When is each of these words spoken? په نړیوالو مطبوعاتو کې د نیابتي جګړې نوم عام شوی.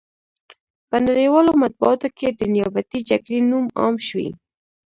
په 0.89 0.97
نړیوالو 1.07 1.51
مطبوعاتو 1.63 2.07
کې 2.17 2.27
د 2.31 2.41
نیابتي 2.53 2.99
جګړې 3.09 3.39
نوم 3.49 3.65
عام 3.79 3.95
شوی. 4.07 4.29